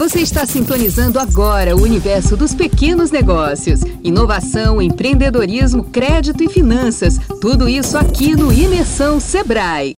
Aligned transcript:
Você 0.00 0.20
está 0.20 0.46
sintonizando 0.46 1.18
agora 1.18 1.76
o 1.76 1.82
universo 1.82 2.34
dos 2.34 2.54
pequenos 2.54 3.10
negócios. 3.10 3.80
Inovação, 4.02 4.80
empreendedorismo, 4.80 5.84
crédito 5.84 6.42
e 6.42 6.48
finanças. 6.48 7.18
Tudo 7.38 7.68
isso 7.68 7.98
aqui 7.98 8.34
no 8.34 8.50
Imersão 8.50 9.20
Sebrae. 9.20 9.92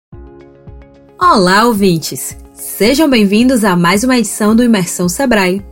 Olá, 1.20 1.66
ouvintes! 1.66 2.34
Sejam 2.54 3.10
bem-vindos 3.10 3.62
a 3.62 3.76
mais 3.76 4.02
uma 4.02 4.16
edição 4.16 4.56
do 4.56 4.64
Imersão 4.64 5.06
Sebrae. 5.06 5.62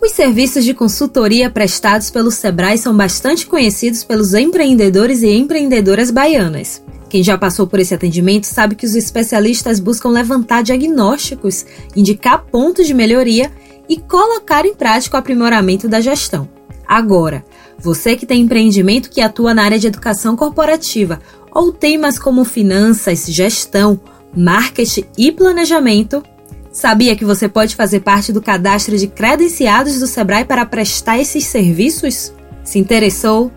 Os 0.00 0.12
serviços 0.12 0.64
de 0.64 0.72
consultoria 0.72 1.50
prestados 1.50 2.08
pelo 2.08 2.30
Sebrae 2.30 2.78
são 2.78 2.96
bastante 2.96 3.48
conhecidos 3.48 4.04
pelos 4.04 4.32
empreendedores 4.32 5.22
e 5.22 5.34
empreendedoras 5.34 6.12
baianas. 6.12 6.80
Quem 7.16 7.24
já 7.24 7.38
passou 7.38 7.66
por 7.66 7.80
esse 7.80 7.94
atendimento 7.94 8.44
sabe 8.44 8.74
que 8.74 8.84
os 8.84 8.94
especialistas 8.94 9.80
buscam 9.80 10.10
levantar 10.10 10.62
diagnósticos, 10.62 11.64
indicar 11.96 12.44
pontos 12.44 12.86
de 12.86 12.92
melhoria 12.92 13.50
e 13.88 13.96
colocar 13.96 14.66
em 14.66 14.74
prática 14.74 15.16
o 15.16 15.18
aprimoramento 15.18 15.88
da 15.88 15.98
gestão. 15.98 16.46
Agora, 16.86 17.42
você 17.78 18.16
que 18.16 18.26
tem 18.26 18.42
empreendimento 18.42 19.08
que 19.08 19.22
atua 19.22 19.54
na 19.54 19.64
área 19.64 19.78
de 19.78 19.86
educação 19.86 20.36
corporativa 20.36 21.18
ou 21.50 21.72
temas 21.72 22.18
como 22.18 22.44
finanças, 22.44 23.24
gestão, 23.24 23.98
marketing 24.36 25.04
e 25.16 25.32
planejamento, 25.32 26.22
sabia 26.70 27.16
que 27.16 27.24
você 27.24 27.48
pode 27.48 27.74
fazer 27.74 28.00
parte 28.00 28.30
do 28.30 28.42
cadastro 28.42 28.98
de 28.98 29.06
credenciados 29.06 29.98
do 30.00 30.06
Sebrae 30.06 30.44
para 30.44 30.66
prestar 30.66 31.18
esses 31.18 31.46
serviços? 31.46 32.30
Se 32.62 32.78
interessou? 32.78 33.50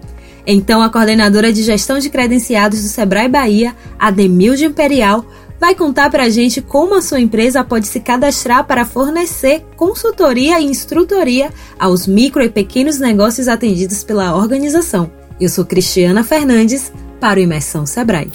Então, 0.52 0.82
a 0.82 0.90
coordenadora 0.90 1.54
de 1.54 1.62
gestão 1.62 2.00
de 2.00 2.10
credenciados 2.10 2.82
do 2.82 2.88
Sebrae 2.88 3.30
Bahia, 3.30 3.76
Ademilde 4.00 4.66
Imperial, 4.66 5.24
vai 5.60 5.76
contar 5.76 6.10
para 6.10 6.24
a 6.24 6.30
gente 6.30 6.60
como 6.60 6.96
a 6.96 7.04
sua 7.04 7.20
empresa 7.20 7.64
pode 7.64 7.86
se 7.86 8.00
cadastrar 8.00 8.66
para 8.66 8.84
fornecer 8.84 9.64
consultoria 9.76 10.60
e 10.60 10.66
instrutoria 10.66 11.52
aos 11.78 12.08
micro 12.08 12.42
e 12.42 12.50
pequenos 12.50 12.98
negócios 12.98 13.48
atendidos 13.48 14.04
pela 14.04 14.36
organização. 14.36 15.12
Eu 15.40 15.50
sou 15.50 15.64
Cristiana 15.64 16.24
Fernandes 16.24 16.92
para 17.20 17.40
o 17.40 17.44
Imersão 17.44 17.86
Sebrae. 17.86 18.32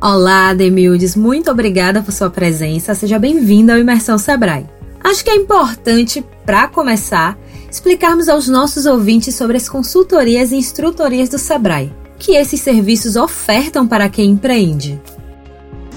Olá, 0.00 0.52
Demildes, 0.52 1.14
muito 1.14 1.48
obrigada 1.48 2.02
por 2.02 2.10
sua 2.10 2.28
presença. 2.28 2.92
Seja 2.92 3.20
bem-vinda 3.20 3.74
ao 3.74 3.78
Imersão 3.78 4.18
Sebrae. 4.18 4.66
Acho 5.04 5.22
que 5.22 5.30
é 5.30 5.36
importante, 5.36 6.24
para 6.44 6.68
começar, 6.68 7.38
explicarmos 7.70 8.28
aos 8.28 8.48
nossos 8.48 8.86
ouvintes 8.86 9.34
sobre 9.34 9.56
as 9.56 9.68
consultorias 9.68 10.52
e 10.52 10.56
instrutorias 10.56 11.28
do 11.28 11.38
Sebrae, 11.38 11.92
que 12.18 12.32
esses 12.32 12.60
serviços 12.60 13.16
ofertam 13.16 13.86
para 13.86 14.08
quem 14.08 14.30
empreende. 14.30 15.00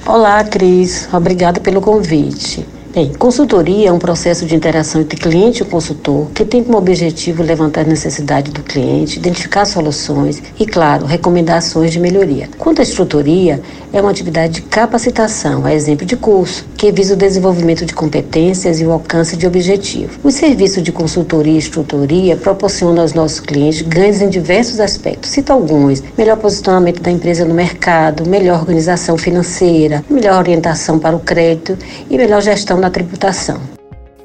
Olá, 0.06 0.44
Cris. 0.44 1.08
Obrigada 1.14 1.60
pelo 1.60 1.82
convite. 1.82 2.66
Bem, 2.98 3.14
consultoria 3.14 3.90
é 3.90 3.92
um 3.92 4.00
processo 4.00 4.44
de 4.44 4.56
interação 4.56 5.02
entre 5.02 5.20
cliente 5.20 5.62
e 5.62 5.66
consultor 5.68 6.32
que 6.34 6.44
tem 6.44 6.64
como 6.64 6.80
objetivo 6.80 7.44
levantar 7.44 7.82
as 7.82 7.88
necessidades 7.88 8.52
do 8.52 8.64
cliente, 8.64 9.20
identificar 9.20 9.66
soluções 9.66 10.42
e, 10.60 10.66
claro, 10.66 11.06
recomendações 11.06 11.92
de 11.92 12.00
melhoria. 12.00 12.50
Quanto 12.58 12.80
à 12.80 12.82
instrutoria, 12.82 13.62
é 13.94 14.02
uma 14.02 14.10
atividade 14.10 14.56
de 14.56 14.62
capacitação, 14.64 15.64
a 15.64 15.76
exemplo 15.76 16.08
de 16.08 16.16
curso, 16.18 16.66
que 16.76 16.92
visa 16.92 17.14
o 17.14 17.18
desenvolvimento 17.18 17.86
de 17.86 17.94
competências 17.94 18.82
e 18.82 18.86
o 18.86 18.92
alcance 18.92 19.38
de 19.38 19.46
objetivos. 19.46 20.18
Os 20.24 20.34
serviços 20.34 20.82
de 20.82 20.92
consultoria 20.92 21.54
e 21.54 21.58
instrutoria 21.58 22.36
proporcionam 22.36 23.04
aos 23.04 23.14
nossos 23.14 23.40
clientes 23.40 23.84
ganhos 23.84 24.22
em 24.22 24.30
diversos 24.30 24.80
aspectos. 24.80 25.30
Cito 25.30 25.54
alguns: 25.54 26.02
melhor 26.18 26.38
posicionamento 26.38 27.00
da 27.00 27.12
empresa 27.12 27.46
no 27.46 27.54
mercado, 27.54 28.28
melhor 28.28 28.60
organização 28.60 29.20
financeira, 29.20 30.04
melhor 30.10 30.40
orientação 30.40 30.98
para 30.98 31.16
o 31.16 31.20
crédito 31.20 31.78
e 32.10 32.18
melhor 32.18 32.42
gestão 32.42 32.82
da 32.82 32.87
tributação. 32.90 33.60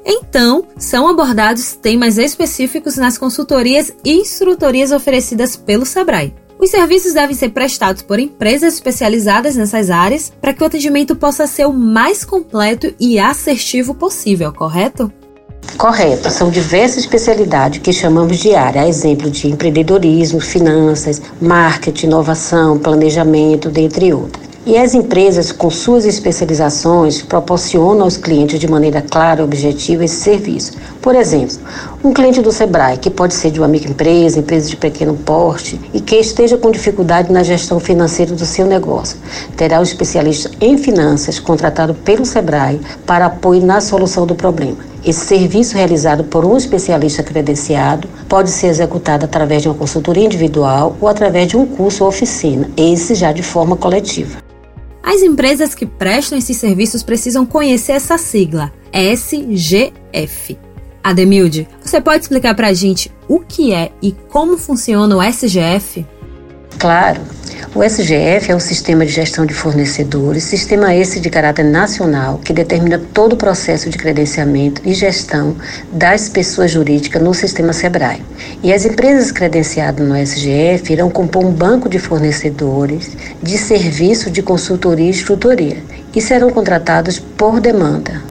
Então, 0.05 0.65
são 0.77 1.07
abordados 1.07 1.75
temas 1.75 2.17
específicos 2.17 2.97
nas 2.97 3.17
consultorias 3.17 3.93
e 4.03 4.13
instrutorias 4.13 4.91
oferecidas 4.91 5.55
pelo 5.55 5.85
Sebrae. 5.85 6.33
Os 6.59 6.69
serviços 6.69 7.13
devem 7.13 7.35
ser 7.35 7.49
prestados 7.49 8.01
por 8.01 8.19
empresas 8.19 8.75
especializadas 8.75 9.55
nessas 9.55 9.89
áreas 9.89 10.31
para 10.41 10.53
que 10.53 10.63
o 10.63 10.65
atendimento 10.65 11.15
possa 11.15 11.47
ser 11.47 11.65
o 11.65 11.73
mais 11.73 12.23
completo 12.23 12.93
e 12.99 13.19
assertivo 13.19 13.93
possível, 13.93 14.51
correto? 14.53 15.11
Correto, 15.77 16.29
são 16.29 16.49
diversas 16.49 16.99
especialidades 16.99 17.79
que 17.79 17.91
chamamos 17.91 18.37
de 18.37 18.53
área, 18.53 18.81
a 18.81 18.87
exemplo 18.87 19.29
de 19.29 19.47
empreendedorismo, 19.47 20.39
finanças, 20.39 21.21
marketing, 21.41 22.07
inovação, 22.07 22.77
planejamento, 22.77 23.69
dentre 23.69 24.13
outras. 24.13 24.52
E 24.65 24.77
as 24.77 24.93
empresas, 24.93 25.51
com 25.51 25.69
suas 25.69 26.05
especializações, 26.05 27.21
proporcionam 27.21 28.03
aos 28.03 28.15
clientes 28.15 28.57
de 28.57 28.65
maneira 28.65 29.01
clara 29.01 29.43
objetiva 29.43 30.05
esse 30.05 30.15
serviço. 30.15 30.71
Por 31.01 31.15
exemplo, 31.15 31.57
um 32.01 32.13
cliente 32.13 32.41
do 32.41 32.49
Sebrae, 32.49 32.97
que 32.97 33.09
pode 33.09 33.33
ser 33.33 33.51
de 33.51 33.59
uma 33.59 33.67
microempresa, 33.67 34.39
empresa 34.39 34.69
de 34.69 34.77
pequeno 34.77 35.15
porte, 35.15 35.77
e 35.93 35.99
que 35.99 36.15
esteja 36.15 36.57
com 36.57 36.71
dificuldade 36.71 37.29
na 37.29 37.43
gestão 37.43 37.77
financeira 37.77 38.33
do 38.33 38.45
seu 38.45 38.65
negócio, 38.65 39.17
terá 39.57 39.81
um 39.81 39.83
especialista 39.83 40.49
em 40.61 40.77
finanças 40.77 41.39
contratado 41.39 41.93
pelo 41.93 42.25
Sebrae 42.25 42.79
para 43.05 43.25
apoio 43.25 43.65
na 43.65 43.81
solução 43.81 44.25
do 44.25 44.33
problema. 44.33 44.77
Esse 45.05 45.25
serviço 45.25 45.75
realizado 45.75 46.23
por 46.23 46.45
um 46.45 46.55
especialista 46.55 47.21
credenciado 47.21 48.07
pode 48.29 48.49
ser 48.49 48.67
executado 48.67 49.25
através 49.25 49.61
de 49.61 49.67
uma 49.67 49.75
consultoria 49.75 50.23
individual 50.23 50.95
ou 51.01 51.09
através 51.09 51.49
de 51.49 51.57
um 51.57 51.65
curso 51.65 52.05
ou 52.05 52.09
oficina, 52.09 52.69
esse 52.77 53.13
já 53.13 53.33
de 53.33 53.43
forma 53.43 53.75
coletiva. 53.75 54.52
As 55.03 55.21
empresas 55.21 55.75
que 55.75 55.85
prestam 55.85 56.37
esses 56.37 56.55
serviços 56.55 57.03
precisam 57.03 57.45
conhecer 57.45 57.91
essa 57.91 58.17
sigla, 58.17 58.71
SGF. 58.93 60.57
Ademilde, 61.03 61.67
você 61.83 61.99
pode 61.99 62.23
explicar 62.23 62.55
para 62.55 62.69
a 62.69 62.73
gente 62.73 63.11
o 63.27 63.41
que 63.41 63.73
é 63.73 63.91
e 64.01 64.13
como 64.29 64.57
funciona 64.57 65.17
o 65.17 65.21
SGF? 65.21 66.05
Claro. 66.79 67.21
O 67.75 67.83
SGF 67.83 68.51
é 68.51 68.55
o 68.55 68.59
Sistema 68.59 69.03
de 69.03 69.11
Gestão 69.11 69.47
de 69.47 69.53
Fornecedores, 69.55 70.43
sistema 70.43 70.93
esse 70.93 71.19
de 71.19 71.27
caráter 71.27 71.65
nacional 71.65 72.37
que 72.37 72.53
determina 72.53 72.99
todo 72.99 73.33
o 73.33 73.35
processo 73.35 73.89
de 73.89 73.97
credenciamento 73.97 74.79
e 74.85 74.93
gestão 74.93 75.55
das 75.91 76.29
pessoas 76.29 76.69
jurídicas 76.69 77.19
no 77.19 77.33
sistema 77.33 77.73
SEBRAE. 77.73 78.21
E 78.61 78.71
as 78.71 78.85
empresas 78.85 79.31
credenciadas 79.31 80.07
no 80.07 80.15
SGF 80.15 80.93
irão 80.93 81.09
compor 81.09 81.43
um 81.43 81.51
banco 81.51 81.89
de 81.89 81.97
fornecedores 81.97 83.17
de 83.41 83.57
serviço 83.57 84.29
de 84.29 84.43
consultoria 84.43 85.07
e 85.07 85.09
instrutoria 85.09 85.77
e 86.15 86.21
serão 86.21 86.51
contratados 86.51 87.17
por 87.17 87.59
demanda. 87.59 88.21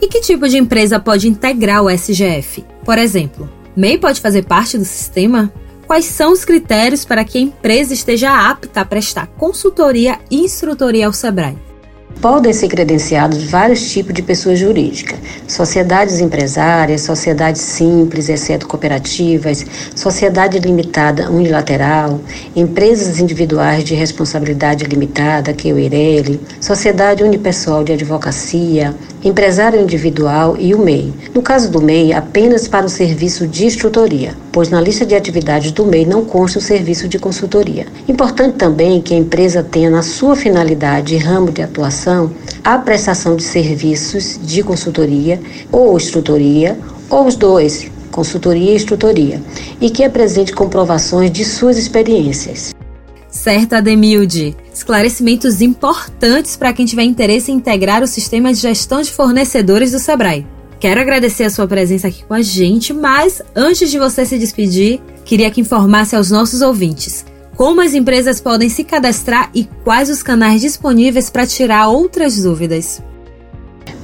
E 0.00 0.06
que 0.06 0.20
tipo 0.20 0.48
de 0.48 0.58
empresa 0.58 1.00
pode 1.00 1.26
integrar 1.26 1.82
o 1.82 1.90
SGF? 1.90 2.64
Por 2.84 2.98
exemplo, 2.98 3.50
MEI 3.76 3.98
pode 3.98 4.20
fazer 4.20 4.44
parte 4.44 4.78
do 4.78 4.84
sistema? 4.84 5.52
Quais 5.90 6.04
são 6.04 6.32
os 6.32 6.44
critérios 6.44 7.04
para 7.04 7.24
que 7.24 7.36
a 7.36 7.40
empresa 7.40 7.92
esteja 7.92 8.30
apta 8.30 8.82
a 8.82 8.84
prestar 8.84 9.26
consultoria 9.36 10.20
e 10.30 10.36
instrutoria 10.36 11.04
ao 11.04 11.12
Sebrae. 11.12 11.58
Podem 12.20 12.52
ser 12.52 12.68
credenciados 12.68 13.42
vários 13.42 13.90
tipos 13.90 14.14
de 14.14 14.22
pessoas 14.22 14.56
jurídicas: 14.56 15.18
sociedades 15.48 16.20
empresárias, 16.20 17.00
sociedades 17.00 17.62
simples, 17.62 18.28
exceto 18.28 18.68
cooperativas, 18.68 19.66
sociedade 19.96 20.60
limitada 20.60 21.28
unilateral, 21.28 22.20
empresas 22.54 23.18
individuais 23.18 23.82
de 23.82 23.96
responsabilidade 23.96 24.84
limitada, 24.84 25.52
que 25.52 25.70
é 25.70 25.72
o 25.72 25.78
IRELI, 25.78 26.40
sociedade 26.60 27.24
unipessoal 27.24 27.82
de 27.82 27.94
advocacia, 27.94 28.94
empresário 29.22 29.80
individual 29.80 30.56
e 30.58 30.74
o 30.74 30.78
MEI. 30.78 31.12
No 31.34 31.42
caso 31.42 31.70
do 31.70 31.80
MEI, 31.80 32.12
apenas 32.12 32.66
para 32.66 32.86
o 32.86 32.88
serviço 32.88 33.46
de 33.46 33.66
instrutoria, 33.66 34.34
pois 34.50 34.70
na 34.70 34.80
lista 34.80 35.04
de 35.04 35.14
atividades 35.14 35.72
do 35.72 35.84
MEI 35.84 36.06
não 36.06 36.24
consta 36.24 36.58
o 36.58 36.62
serviço 36.62 37.06
de 37.08 37.18
consultoria. 37.18 37.86
Importante 38.08 38.56
também 38.56 39.00
que 39.00 39.14
a 39.14 39.18
empresa 39.18 39.62
tenha 39.62 39.90
na 39.90 40.02
sua 40.02 40.34
finalidade 40.34 41.14
e 41.14 41.18
ramo 41.18 41.50
de 41.50 41.62
atuação 41.62 42.30
a 42.64 42.78
prestação 42.78 43.36
de 43.36 43.42
serviços 43.42 44.38
de 44.42 44.62
consultoria 44.62 45.40
ou 45.70 45.96
instrutoria, 45.96 46.78
ou 47.08 47.26
os 47.26 47.36
dois, 47.36 47.90
consultoria 48.10 48.72
e 48.72 48.76
instrutoria, 48.76 49.40
e 49.80 49.90
que 49.90 50.04
apresente 50.04 50.52
comprovações 50.52 51.30
de 51.30 51.44
suas 51.44 51.76
experiências. 51.76 52.72
Certo, 53.30 53.74
Ademilde. 53.74 54.56
Esclarecimentos 54.74 55.60
importantes 55.60 56.56
para 56.56 56.72
quem 56.72 56.84
tiver 56.86 57.04
interesse 57.04 57.52
em 57.52 57.56
integrar 57.56 58.02
o 58.02 58.06
sistema 58.06 58.52
de 58.52 58.58
gestão 58.58 59.00
de 59.00 59.10
fornecedores 59.10 59.92
do 59.92 59.98
Sebrae. 59.98 60.46
Quero 60.80 61.00
agradecer 61.00 61.44
a 61.44 61.50
sua 61.50 61.68
presença 61.68 62.08
aqui 62.08 62.24
com 62.24 62.34
a 62.34 62.42
gente, 62.42 62.92
mas 62.92 63.42
antes 63.54 63.90
de 63.90 63.98
você 63.98 64.24
se 64.24 64.38
despedir, 64.38 65.00
queria 65.24 65.50
que 65.50 65.60
informasse 65.60 66.16
aos 66.16 66.30
nossos 66.30 66.62
ouvintes 66.62 67.24
como 67.60 67.82
as 67.82 67.92
empresas 67.92 68.40
podem 68.40 68.70
se 68.70 68.82
cadastrar 68.82 69.50
e 69.54 69.68
quais 69.84 70.08
os 70.08 70.22
canais 70.22 70.62
disponíveis 70.62 71.28
para 71.28 71.46
tirar 71.46 71.88
outras 71.88 72.42
dúvidas. 72.42 73.02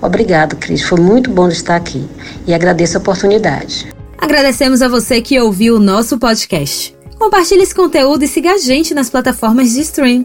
Obrigado, 0.00 0.54
Cris. 0.56 0.82
Foi 0.82 1.00
muito 1.00 1.30
bom 1.30 1.48
estar 1.48 1.74
aqui 1.74 2.08
e 2.46 2.54
agradeço 2.54 2.96
a 2.96 3.00
oportunidade. 3.00 3.88
Agradecemos 4.16 4.82
a 4.82 4.88
você 4.88 5.20
que 5.20 5.40
ouviu 5.40 5.74
o 5.76 5.80
nosso 5.80 6.16
podcast. 6.18 6.94
Compartilhe 7.18 7.62
esse 7.62 7.74
conteúdo 7.74 8.22
e 8.22 8.28
siga 8.28 8.52
a 8.52 8.58
gente 8.58 8.94
nas 8.94 9.10
plataformas 9.10 9.72
de 9.72 9.80
stream. 9.80 10.24